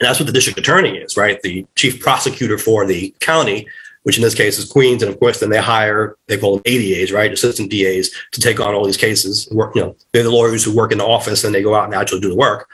[0.00, 1.40] and that's what the district attorney is, right?
[1.42, 3.66] The chief prosecutor for the county,
[4.04, 6.62] which in this case is Queens, and of course, then they hire they call them
[6.64, 9.48] ADAs, right, assistant DAs, to take on all these cases.
[9.50, 11.84] Work, you know, they're the lawyers who work in the office and they go out
[11.84, 12.68] and actually do the work.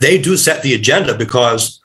[0.00, 1.80] They do set the agenda because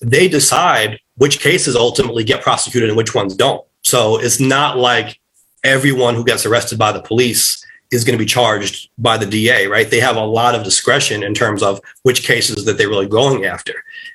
[0.00, 3.64] they decide which cases ultimately get prosecuted and which ones don't.
[3.82, 5.20] So it's not like
[5.64, 9.66] everyone who gets arrested by the police is going to be charged by the DA,
[9.66, 9.90] right?
[9.90, 13.44] They have a lot of discretion in terms of which cases that they're really going
[13.44, 13.74] after.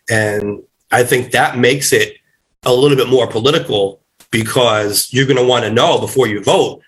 [0.09, 2.17] And I think that makes it
[2.63, 6.81] a little bit more political because you're going to want to know before you vote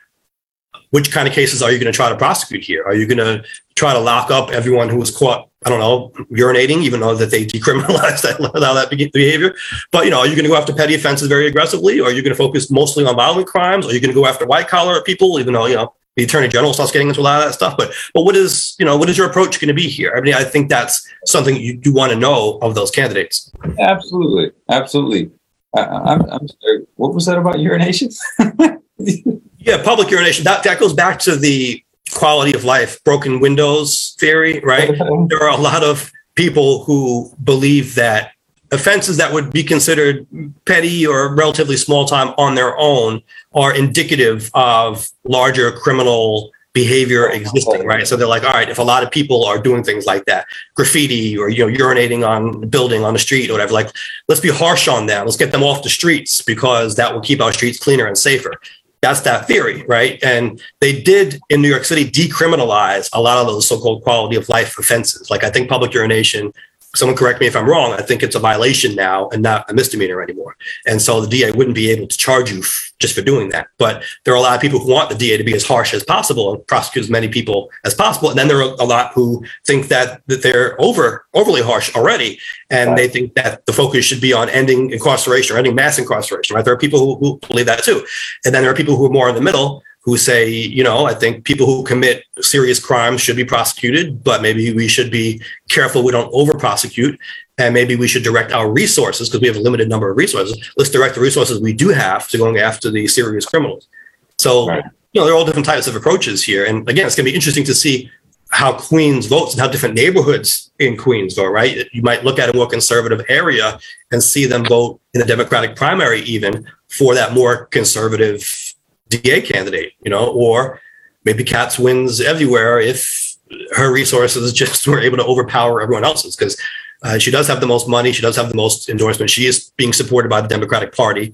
[0.91, 2.83] which kind of cases are you going to try to prosecute here?
[2.85, 3.43] Are you going to
[3.75, 7.29] try to lock up everyone who was caught, I don't know, urinating, even though that
[7.29, 9.55] they decriminalized that, allow that behavior?
[9.91, 11.99] But, you know, are you going to go after petty offenses very aggressively?
[11.99, 13.85] Or are you going to focus mostly on violent crimes?
[13.85, 16.47] Are you going to go after white collar people, even though, you know, the attorney
[16.49, 17.77] general starts getting into a lot of that stuff.
[17.77, 20.13] But but what is you know what is your approach going to be here?
[20.17, 23.51] I mean, I think that's something you do want to know of those candidates.
[23.79, 25.31] Absolutely, absolutely.
[25.75, 26.87] I, I'm, I'm sorry.
[26.95, 28.09] What was that about urination?
[28.97, 30.43] yeah, public urination.
[30.43, 34.97] That that goes back to the quality of life, broken windows theory, right?
[35.29, 38.31] there are a lot of people who believe that
[38.71, 40.27] offenses that would be considered
[40.65, 43.21] petty or relatively small time on their own
[43.53, 48.07] are indicative of larger criminal behavior existing, right?
[48.07, 50.45] So they're like, all right, if a lot of people are doing things like that,
[50.75, 53.89] graffiti or you know urinating on the building on the street or whatever, like
[54.27, 55.25] let's be harsh on them.
[55.25, 58.53] Let's get them off the streets because that will keep our streets cleaner and safer.
[59.01, 60.21] That's that theory, right?
[60.23, 64.49] And they did in New York City decriminalize a lot of those so-called quality of
[64.49, 65.29] life offenses.
[65.31, 66.53] Like I think public urination
[66.95, 67.93] someone correct me if I'm wrong.
[67.93, 70.55] I think it's a violation now and not a misdemeanor anymore.
[70.85, 73.67] And so the DA wouldn't be able to charge you f- just for doing that.
[73.77, 75.93] But there are a lot of people who want the DA to be as harsh
[75.93, 78.29] as possible and prosecute as many people as possible.
[78.29, 82.39] And then there are a lot who think that that they're over overly harsh already,
[82.69, 82.97] and right.
[82.97, 86.55] they think that the focus should be on ending incarceration or ending mass incarceration.
[86.55, 86.65] Right?
[86.65, 88.05] There are people who, who believe that too,
[88.45, 91.05] and then there are people who are more in the middle who say, you know,
[91.05, 95.41] I think people who commit serious crimes should be prosecuted, but maybe we should be
[95.69, 97.19] careful we don't over prosecute.
[97.57, 100.57] And maybe we should direct our resources because we have a limited number of resources.
[100.77, 103.89] Let's direct the resources we do have to going after the serious criminals.
[104.37, 104.81] So, right.
[105.11, 106.63] you know, there are all different types of approaches here.
[106.63, 108.09] And again, it's going to be interesting to see
[108.51, 111.85] how Queens votes and how different neighborhoods in Queens vote, right?
[111.91, 113.77] You might look at a more conservative area
[114.11, 118.66] and see them vote in a Democratic primary, even for that more conservative
[119.09, 120.81] DA candidate, you know, or
[121.23, 123.35] maybe Katz wins everywhere if
[123.75, 126.59] her resources just were able to overpower everyone else's because
[127.03, 129.29] uh, she does have the most money, she does have the most endorsement.
[129.29, 131.33] She is being supported by the Democratic Party,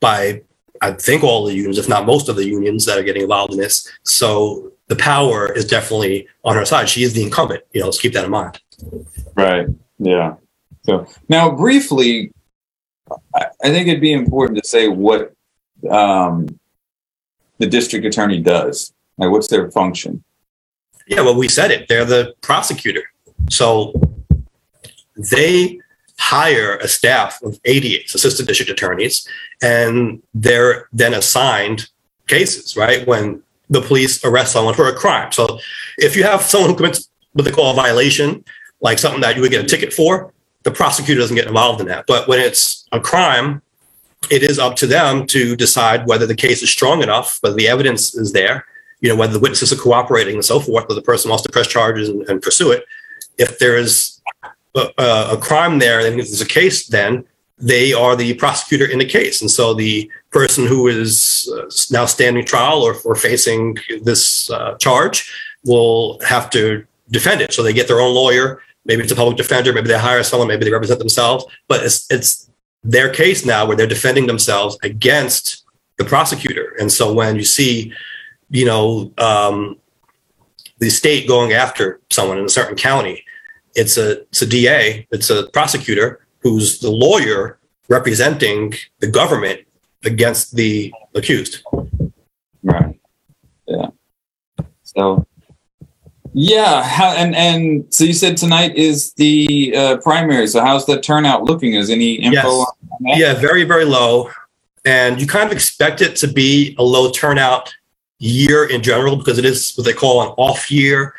[0.00, 0.42] by
[0.82, 3.52] I think all the unions, if not most of the unions that are getting involved
[3.52, 3.90] in this.
[4.02, 6.88] So the power is definitely on her side.
[6.88, 7.62] She is the incumbent.
[7.72, 8.60] You know, let's keep that in mind.
[9.36, 9.66] Right.
[9.98, 10.34] Yeah.
[10.84, 12.32] So now, briefly,
[13.34, 15.32] I think it'd be important to say what
[15.88, 16.48] um,
[17.62, 18.92] the district attorney does?
[19.18, 20.24] Like, what's their function?
[21.06, 21.86] Yeah, well, we said it.
[21.88, 23.04] They're the prosecutor.
[23.50, 23.92] So
[25.16, 25.78] they
[26.18, 29.28] hire a staff of ADAs, assistant district attorneys,
[29.62, 31.88] and they're then assigned
[32.26, 33.06] cases, right?
[33.06, 35.30] When the police arrest someone for a crime.
[35.30, 35.60] So
[35.98, 38.44] if you have someone who commits what they call a violation,
[38.80, 40.32] like something that you would get a ticket for,
[40.64, 42.06] the prosecutor doesn't get involved in that.
[42.08, 43.62] But when it's a crime
[44.30, 47.68] it is up to them to decide whether the case is strong enough, whether the
[47.68, 48.66] evidence is there,
[49.00, 51.52] you know, whether the witnesses are cooperating and so forth, whether the person wants to
[51.52, 52.84] press charges and, and pursue it.
[53.38, 54.20] If there is
[54.74, 57.24] a, a crime there, and if there's a case, then
[57.58, 59.40] they are the prosecutor in the case.
[59.40, 64.76] And so the person who is uh, now standing trial or, or facing this uh,
[64.76, 65.32] charge
[65.64, 67.52] will have to defend it.
[67.52, 68.62] So they get their own lawyer.
[68.84, 69.72] Maybe it's a public defender.
[69.72, 70.48] Maybe they hire someone.
[70.48, 71.44] Maybe they represent themselves.
[71.68, 72.50] But it's it's
[72.82, 75.64] their case now where they're defending themselves against
[75.98, 76.74] the prosecutor.
[76.80, 77.92] And so when you see,
[78.50, 79.78] you know, um,
[80.78, 83.24] the state going after someone in a certain county,
[83.74, 89.60] it's a it's a DA, it's a prosecutor who's the lawyer representing the government
[90.04, 91.62] against the accused.
[92.62, 93.00] Right.
[93.66, 93.90] Yeah.
[94.82, 95.26] So
[96.34, 100.46] yeah, how, and and so you said tonight is the uh, primary.
[100.46, 101.74] So how's the turnout looking?
[101.74, 102.64] Is any info?
[103.00, 103.18] Yes.
[103.18, 104.30] Yeah, very very low,
[104.84, 107.74] and you kind of expect it to be a low turnout
[108.18, 111.14] year in general because it is what they call an off year.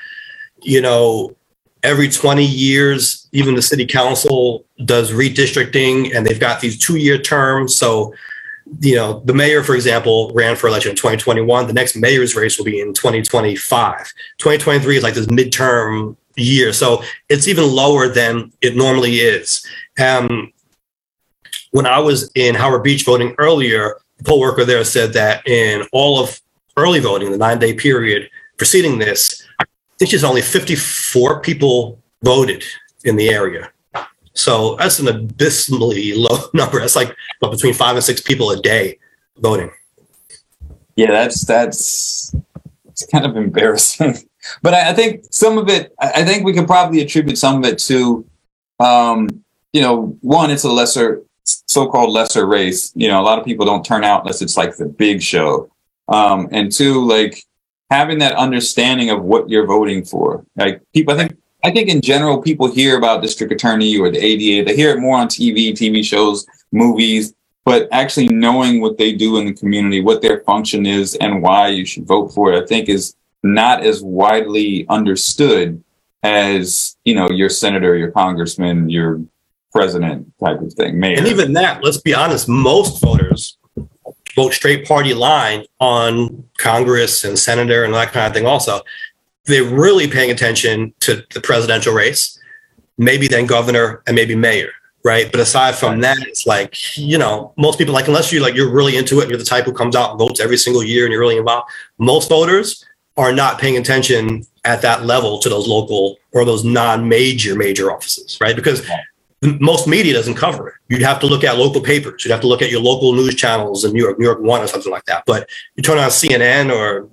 [0.62, 1.36] You know,
[1.84, 7.18] every 20 years, even the city council does redistricting, and they've got these two year
[7.18, 7.76] terms.
[7.76, 8.14] So
[8.80, 11.68] you know, the mayor, for example, ran for election in 2021.
[11.68, 14.14] The next mayor's race will be in 2025.
[14.38, 16.74] 2023 is like this midterm year.
[16.74, 19.66] So it's even lower than it normally is.
[20.00, 20.52] Um,
[21.72, 25.84] when I was in Howard Beach voting earlier, the poll worker there said that in
[25.92, 26.40] all of
[26.78, 29.66] early voting, the nine day period preceding this, I
[29.98, 32.64] think just only 54 people voted
[33.04, 33.72] in the area.
[34.34, 36.80] So that's an abysmally low number.
[36.80, 39.00] That's like what, between five and six people a day
[39.38, 39.72] voting.
[40.96, 42.36] Yeah, that's that's
[42.88, 44.18] it's kind of embarrassing.
[44.62, 47.66] but I, I, think some of it, I think we could probably attribute some of
[47.66, 48.26] it to,
[48.80, 49.44] um,
[49.74, 52.92] you know, one, it's a lesser, so-called lesser race.
[52.96, 55.72] You know, a lot of people don't turn out unless it's like the big show.
[56.08, 57.44] Um, and two, like
[57.90, 60.46] having that understanding of what you're voting for.
[60.56, 64.20] Like people, I think, I think in general, people hear about district attorney or the
[64.20, 64.66] ADA.
[64.66, 67.34] They hear it more on TV, TV shows, movies
[67.66, 71.70] but actually knowing what they do in the community, what their function is, and why
[71.70, 75.84] you should vote for it, I think is not as widely understood
[76.24, 79.22] as you know your senator, your congressman, your
[79.72, 81.00] president type of thing.
[81.00, 81.18] Mayor.
[81.18, 83.58] And even that, let's be honest, most voters
[84.36, 88.46] vote straight party line on Congress and senator and that kind of thing.
[88.46, 88.82] Also,
[89.46, 92.40] they're really paying attention to the presidential race,
[92.98, 94.72] maybe then governor and maybe mayor
[95.04, 95.30] right?
[95.32, 98.72] But aside from that, it's like you know, most people like unless you like you're
[98.72, 101.06] really into it, and you're the type who comes out and votes every single year,
[101.06, 101.70] and you're really involved.
[101.98, 102.86] Most voters
[103.18, 108.40] are not paying attention at that level to those local or those non-major major offices,
[108.42, 108.56] right?
[108.56, 108.88] Because
[109.60, 110.76] most media doesn't cover it.
[110.88, 112.24] You'd have to look at local papers.
[112.24, 114.62] You'd have to look at your local news channels in New York, New York One
[114.62, 115.24] or something like that.
[115.26, 117.10] But you turn on CNN or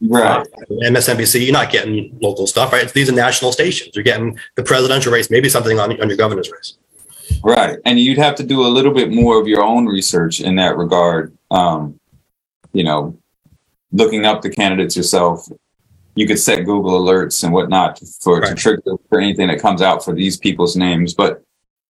[0.00, 0.46] right.
[0.70, 2.92] MSNBC, you're not getting local stuff, right?
[2.92, 3.94] These are national stations.
[3.94, 6.76] You're getting the presidential race, maybe something on, on your governor's race.
[7.42, 7.78] Right.
[7.84, 10.76] And you'd have to do a little bit more of your own research in that
[10.76, 11.36] regard.
[11.50, 11.98] Um,
[12.72, 13.18] you know,
[13.92, 15.48] looking up the candidates yourself.
[16.14, 18.48] You could set Google alerts and whatnot for right.
[18.48, 21.14] to trigger for anything that comes out for these people's names.
[21.14, 21.42] But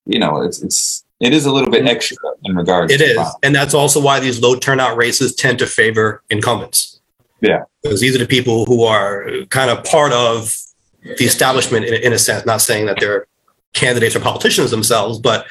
[0.07, 2.93] you know, it's it's it is a little bit extra in regards.
[2.93, 7.00] It is, and that's also why these low turnout races tend to favor incumbents.
[7.41, 10.57] Yeah, because these are the people who are kind of part of
[11.03, 12.45] the establishment in, in a sense.
[12.45, 13.27] Not saying that they're
[13.73, 15.47] candidates or politicians themselves, but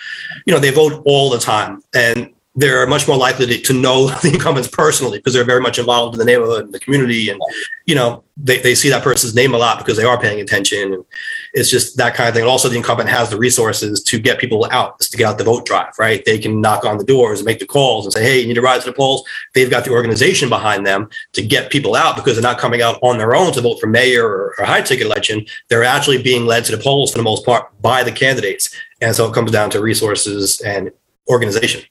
[0.45, 4.31] you know they vote all the time, and they're much more likely to, know the
[4.33, 7.39] incumbents personally because they're very much involved in the neighborhood and the community, and
[7.85, 10.93] you know they, they see that person's name a lot because they are paying attention,
[10.93, 11.05] and
[11.53, 12.43] it's just that kind of thing.
[12.43, 15.65] Also, the incumbent has the resources to get people out, to get out the vote
[15.65, 16.23] drive, right?
[16.25, 18.55] They can knock on the doors and make the calls and say, "Hey, you need
[18.55, 22.17] to ride to the polls." They've got the organization behind them to get people out
[22.17, 24.81] because they're not coming out on their own to vote for mayor or, or high
[24.81, 25.45] ticket election.
[25.69, 29.15] They're actually being led to the polls for the most part by the candidates, and
[29.15, 30.91] so it comes down to resources and
[31.29, 31.83] organization.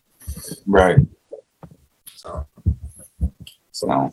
[0.67, 0.99] Right.
[2.15, 2.47] So,
[3.73, 4.13] so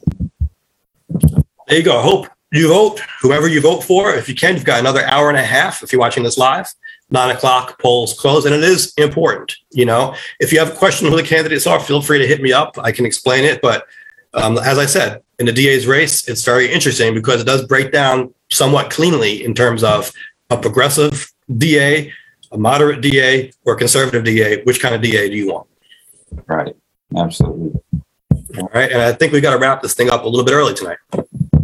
[1.68, 2.00] there you go.
[2.00, 4.14] I hope you vote, whoever you vote for.
[4.14, 6.74] If you can, you've got another hour and a half if you're watching this live.
[7.10, 9.56] Nine o'clock, polls close, and it is important.
[9.72, 12.42] You know, if you have a question who the candidates are, feel free to hit
[12.42, 12.78] me up.
[12.80, 13.62] I can explain it.
[13.62, 13.86] But
[14.34, 17.92] um, as I said, in the DA's race, it's very interesting because it does break
[17.92, 20.12] down somewhat cleanly in terms of
[20.50, 22.12] a progressive DA,
[22.52, 24.64] a moderate DA, or conservative DA.
[24.64, 25.68] Which kind of DA do you want?
[26.48, 26.76] Right.
[27.16, 27.80] Absolutely.
[28.58, 28.92] All right.
[28.92, 30.98] And I think we got to wrap this thing up a little bit early tonight.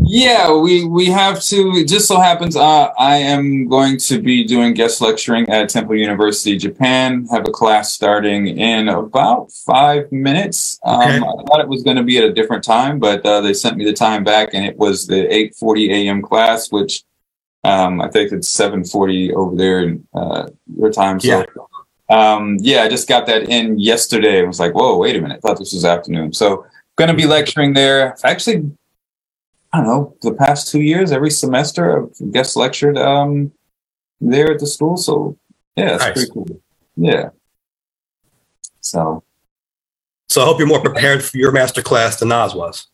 [0.03, 1.71] Yeah, we we have to.
[1.71, 5.95] It just so happens uh, I am going to be doing guest lecturing at Temple
[5.95, 7.27] University, Japan.
[7.31, 10.79] Have a class starting in about five minutes.
[10.83, 11.17] Um, okay.
[11.17, 13.77] I thought it was going to be at a different time, but uh, they sent
[13.77, 16.21] me the time back, and it was the eight forty a.m.
[16.21, 17.03] class, which
[17.63, 21.21] um, I think it's seven forty over there in uh, your time.
[21.21, 21.45] So yeah.
[22.11, 24.41] Um, yeah, I just got that in yesterday.
[24.41, 25.37] I was like, whoa, wait a minute.
[25.37, 26.33] I thought this was afternoon.
[26.33, 26.65] So
[26.97, 28.17] going to be lecturing there.
[28.25, 28.69] Actually,
[29.71, 33.53] I don't know, the past two years, every semester I've guest lectured um,
[34.19, 34.97] there at the school.
[34.97, 35.37] So
[35.77, 36.13] yeah, it's nice.
[36.13, 36.61] pretty cool.
[36.97, 37.29] Yeah.
[38.81, 39.23] So.
[40.27, 42.87] So I hope you're more prepared for your master class than Nas was.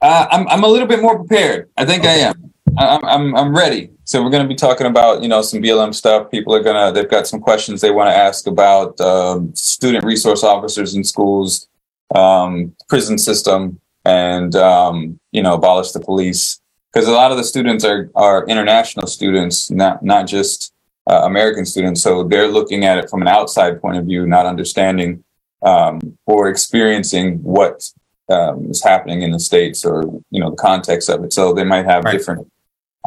[0.00, 1.70] Uh, I'm I'm a little bit more prepared.
[1.76, 2.24] I think okay.
[2.24, 2.52] I am.
[2.78, 3.90] I'm I'm I'm ready.
[4.04, 6.30] So we're going to be talking about you know some BLM stuff.
[6.30, 10.44] People are gonna they've got some questions they want to ask about um, student resource
[10.44, 11.68] officers in schools,
[12.14, 16.60] um, prison system, and um, you know abolish the police
[16.92, 20.72] because a lot of the students are are international students, not not just
[21.08, 22.02] uh, American students.
[22.02, 25.24] So they're looking at it from an outside point of view, not understanding
[25.62, 27.90] um, or experiencing what
[28.28, 31.32] um, is happening in the states or you know the context of it.
[31.32, 32.12] So they might have right.
[32.12, 32.46] different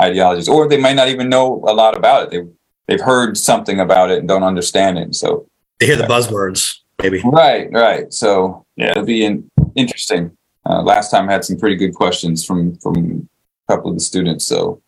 [0.02, 2.30] ideologies, or they might not even know a lot about it.
[2.32, 2.52] They
[2.88, 5.16] they've heard something about it and don't understand it.
[5.16, 5.48] So
[5.80, 7.22] they hear the buzzwords, maybe.
[7.24, 8.12] Right, right.
[8.14, 10.36] So yeah, it'll be in, interesting.
[10.66, 13.30] Uh, last time I had some pretty good questions from from
[13.68, 14.46] a couple of the students.
[14.46, 14.82] So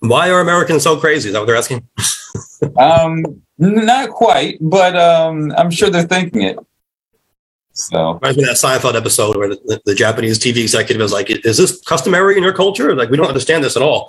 [0.00, 1.28] why are Americans so crazy?
[1.28, 1.86] Is that what they're asking?
[2.78, 3.24] um,
[3.58, 6.58] not quite, but um, I'm sure they're thinking it.
[7.78, 11.12] So reminds me of that Seinfeld episode where the, the, the, Japanese TV executive is
[11.12, 12.94] like, "Is this customary in your culture?
[12.96, 14.08] Like, we don't understand this at all."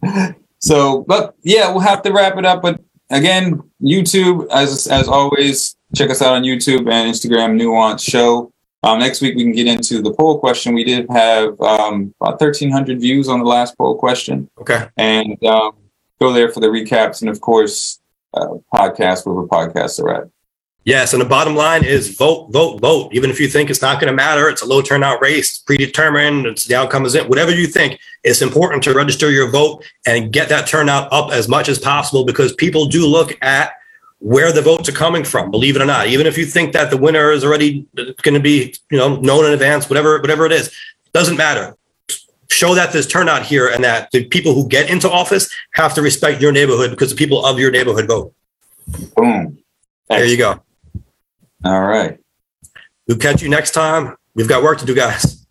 [0.60, 2.62] so, but yeah, we'll have to wrap it up.
[2.62, 8.52] But again, YouTube, as as always, check us out on YouTube and Instagram, Nuance Show.
[8.84, 10.74] Um, next week we can get into the poll question.
[10.74, 14.88] We did have um, about thirteen hundred views on the last poll question, Okay.
[14.96, 15.72] and um,
[16.20, 18.00] go there for the recaps and of course
[18.34, 20.28] uh, podcast wherever podcasts are at.
[20.84, 23.14] Yes, and the bottom line is vote, vote, vote.
[23.14, 25.58] Even if you think it's not going to matter, it's a low turnout race, it's
[25.58, 27.28] predetermined, it's the outcome is it.
[27.28, 31.48] Whatever you think, it's important to register your vote and get that turnout up as
[31.48, 33.74] much as possible because people do look at
[34.18, 35.52] where the votes are coming from.
[35.52, 38.34] Believe it or not, even if you think that the winner is already uh, going
[38.34, 40.74] to be, you know, known in advance, whatever, whatever it is,
[41.12, 41.76] doesn't matter.
[42.50, 46.02] Show that there's turnout here and that the people who get into office have to
[46.02, 48.34] respect your neighborhood because the people of your neighborhood vote.
[49.16, 49.58] Boom.
[50.08, 50.60] There you go.
[51.64, 52.18] All right.
[53.06, 54.16] We'll catch you next time.
[54.34, 55.41] We've got work to do, guys.